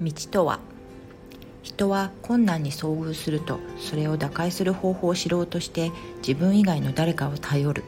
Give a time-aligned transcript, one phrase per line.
[0.00, 0.60] 道とは
[1.62, 5.92] 人は困難に遭遇するとそれを打開する方法を知ろうとして
[6.26, 7.84] 自分以外の誰かを頼る。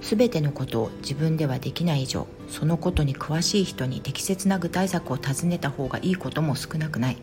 [0.00, 7.18] 全てのことを自分ではできない以上そのことに詳しい人に適切な具体策を尋ねた方がいいことも少なくない。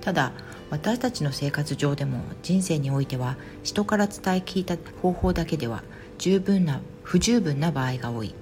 [0.00, 0.32] ただ
[0.70, 5.82] 私たちの生活上でも人生においては人から伝え聞いた方法だけでは
[6.18, 8.34] 十分な不十分な場合が多い。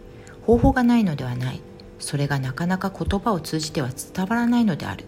[0.42, 1.60] 方法がないのではない。
[1.98, 5.04] それがなかなか言葉を通じては伝わらないのである。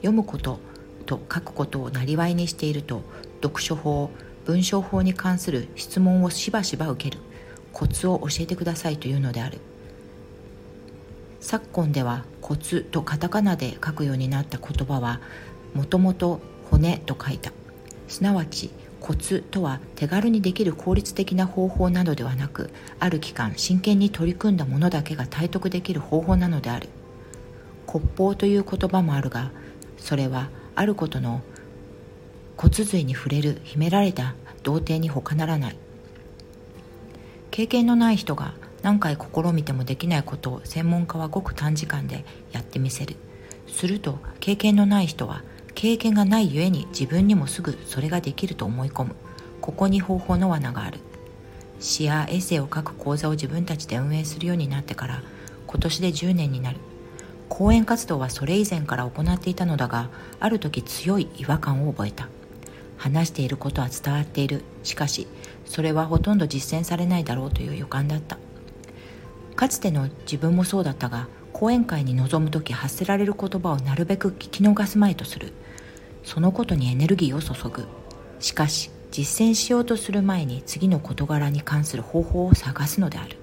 [0.00, 0.60] 読むこと
[1.06, 3.02] と書くことをなりわいにしていると
[3.42, 4.10] 読書法
[4.44, 7.22] 文章法に関する質問をしばしば受ける。
[7.72, 9.58] コツを教えてくださいというのである。
[11.40, 15.20] 昨今ではコツとカタカナで書くようになった言葉は
[15.74, 16.40] もともと
[16.70, 17.50] 骨と書いた
[18.08, 18.70] すなわち
[19.00, 26.88] コツとは手軽にできる効率的な方法などではなくある期間真剣に取り組んだものだけが体得できる方法なのである。
[27.86, 29.50] 骨法という言葉もあるが
[30.00, 31.42] それはあることの
[32.56, 35.76] 骨髄に触れる秘められた童貞に他ならない。
[37.50, 43.16] 経験のない人が何回試みてもできないことを専門家はごく短時間でやってみせる。
[43.66, 45.42] すると経験のない人は
[45.74, 49.16] 経験がないゆえに自分にもすぐそれができると思い込む。
[49.60, 50.98] ここに方法の罠がある。
[51.78, 55.22] 詩やエッセイを書く講座を自分たちで運営するようになってから
[55.66, 56.78] 今年で10年になる。
[57.50, 62.28] 講演活動はそれ以前から行っていたのだがある時強い違和感を覚えた。
[62.96, 64.62] 話していることは伝わっている。
[64.82, 65.26] しかし
[65.66, 68.38] それはほとんど実践されないだろうという予感だった。
[69.56, 75.52] かつての自分もそうだったが講演会に臨む時発せられる言葉をなるべく聞き逃すまいとする。
[76.22, 77.86] そのことにエネルギーを注ぐ。
[78.38, 83.36] しかし実践しようとする前に次の事柄に関する方法を探すのである。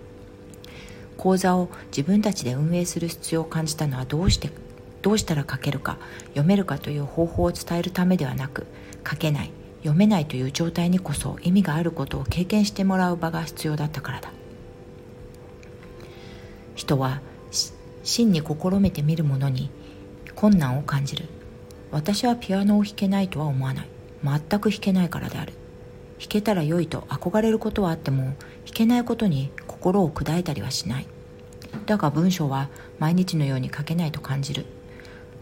[1.18, 4.50] 講座を自分たちで運営する必要を感じたのはどうして
[5.02, 5.98] どうしたら書けるか
[6.30, 8.68] 読めるかという方法を伝えるためではなく
[9.10, 14.32] 書けない読めないという状態にこそ意味があることを経験してもらう場が必要だったからだ。
[16.76, 17.22] 人は
[18.04, 19.70] 真に試めてみるものに
[20.36, 21.26] 困難を感じる。
[21.92, 23.88] 私はピアノを弾けないとは思わない。
[24.24, 25.54] 全く弾けないからである。
[26.20, 28.36] 弾けたら良いと憧れることはあっても弾
[28.74, 29.52] けないことに
[29.88, 31.08] 心を砕いたりはしない。
[31.86, 32.68] だが文章は
[33.00, 34.66] 毎日のように書けないと感じる。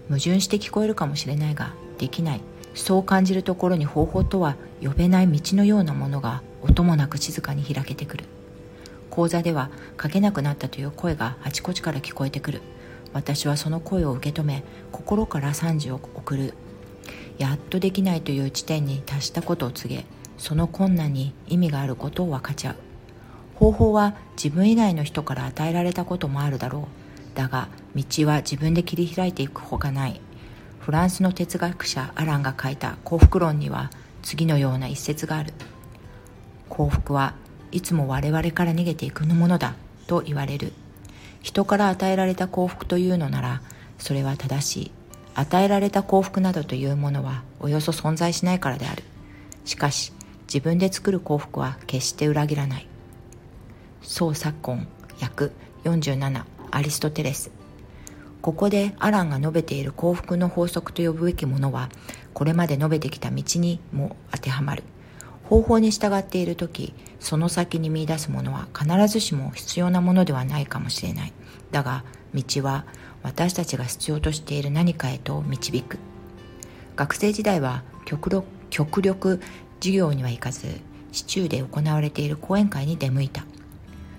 [0.07, 2.41] 矛盾して聞こえるかもしれないができない。
[2.75, 8.25] そう感じるところに方法とは呼べない道のようなものが音もなく静かに開けてくる。
[9.09, 12.61] 講座では書けなくなったという声があちこちから聞こえてくる。
[13.13, 16.53] 私はその声を受け止め心から賛辞を送る。
[17.39, 20.05] やっとできないという地点に達したことを告げ
[20.37, 22.75] その困難に意味があることを分かち合う。
[23.55, 26.87] 方法は自分以外の人から与えられたこともあるだろ
[27.33, 27.37] う。
[27.37, 30.21] だが道は自分で切り開いていくほかない。
[30.79, 33.89] フランスの哲学者アランが書いた幸福論には
[34.21, 35.53] 次のような一節がある。
[36.69, 37.33] 幸福は
[37.71, 39.75] いつも我々から逃げていくものだ
[40.07, 40.73] と言われる。
[41.41, 43.61] 人から与えられた幸福というのなら
[43.97, 44.91] それは正しい。
[45.33, 49.03] 与えられた幸福などというものはおよそ存在しないからである。
[49.63, 50.13] しかし
[50.47, 52.87] 自分で作る幸福は決して裏切らない。
[54.07, 54.87] 宋昨今
[55.19, 55.51] 訳
[55.83, 57.49] 47アリストテレス。
[58.41, 61.89] ここでアランが述べている幸福の法則と呼ぶべきものは
[62.35, 64.83] これまで述べてきた道にも当てはまる。
[65.45, 71.33] 方法に従っている時その先に見出すものは必ずしも必要なものではないかもしれない。
[71.71, 72.03] だが
[72.35, 72.85] 道は
[73.23, 75.97] 私たちが必要としている何かへと導く。
[76.95, 79.41] 学生時代は極力極力
[79.79, 80.67] 授業には行かず
[81.11, 83.45] 市中で行われている講演会に出向いた。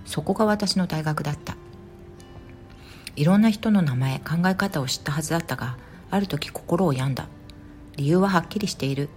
[0.07, 1.57] そこが私の大学だった。
[3.17, 5.77] いろんな人の名前考え方を知ったはずだったが
[6.11, 7.29] ある時心を病んだ。
[7.97, 9.09] 理由ははっきりしている。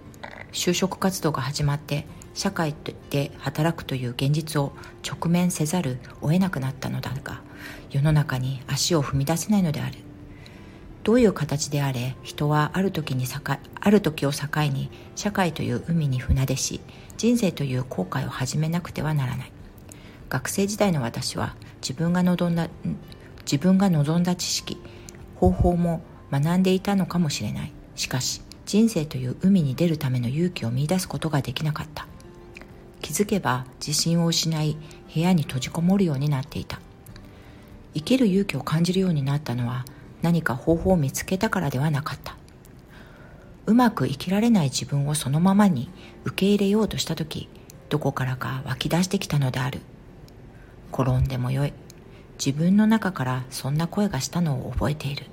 [0.52, 2.74] 就職活動が始まって社会
[3.10, 4.72] で働くという現実を
[5.06, 7.40] 直面せざるを得なくなったのだが
[7.90, 9.96] 世の中に足を踏み出せないのである。
[11.02, 13.26] どういう形であれ人はある時に
[13.80, 16.80] ある時を境に社会という海に船出し
[17.16, 19.52] 人生という後悔を始めなくてはならない。
[20.30, 22.68] 学生時代の私は自分が望んだ
[23.42, 24.80] 自分が望んだ知識
[25.34, 27.72] 方法も学んでいたのかもしれない。
[27.96, 32.06] しかし人生という海に出るための勇気を見出すことができなかった。
[33.02, 34.76] 気づけば自信を失い
[35.12, 36.80] 部屋に閉じこもるようになっていた。
[37.94, 39.84] 生きる勇気を感じるようになったのは
[40.22, 42.36] 何か方法を見つけたからではなかった。
[43.66, 45.90] うまく生きられない自分をそのままに
[46.24, 47.48] 受け入れようとした時
[47.88, 49.80] どこからか湧き出してきたのである。
[50.92, 51.72] 転んでもよい。
[52.44, 55.26] 自分の中からそんな声がしたのを覚えている。